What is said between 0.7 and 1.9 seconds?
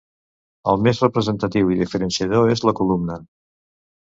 El més representatiu i